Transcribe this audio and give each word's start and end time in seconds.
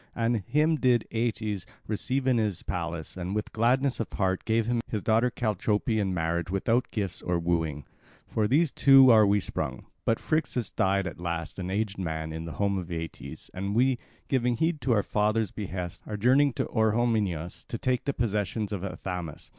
And 0.15 0.37
him 0.37 0.77
did 0.77 1.07
Aeetes 1.11 1.67
receive 1.85 2.25
in 2.25 2.39
his 2.39 2.63
palace, 2.63 3.15
and 3.15 3.35
with 3.35 3.53
gladness 3.53 3.99
of 3.99 4.11
heart 4.13 4.45
gave 4.45 4.65
him 4.65 4.81
his 4.87 5.03
daughter 5.03 5.29
Chalciope 5.29 5.99
in 5.99 6.11
marriage 6.11 6.49
without 6.49 6.89
gifts 6.89 7.21
of 7.21 7.45
wooing. 7.45 7.85
From 8.25 8.47
those 8.47 8.71
two 8.71 9.11
are 9.11 9.27
we 9.27 9.39
sprung. 9.39 9.85
But 10.03 10.19
Phrixus 10.19 10.71
died 10.71 11.05
at 11.05 11.19
last, 11.19 11.59
an 11.59 11.69
aged 11.69 11.99
man, 11.99 12.33
in 12.33 12.45
the 12.45 12.53
home 12.53 12.79
of 12.79 12.89
Aeetes; 12.91 13.51
and 13.53 13.75
we, 13.75 13.99
giving 14.27 14.57
heed 14.57 14.81
to 14.81 14.91
our 14.93 15.03
father's 15.03 15.51
behests, 15.51 16.01
are 16.07 16.17
journeying 16.17 16.53
to 16.53 16.65
Orehomenus 16.65 17.63
to 17.67 17.77
take 17.77 18.05
the 18.05 18.13
possessions 18.15 18.71
of 18.71 18.83
Athamas. 18.83 19.49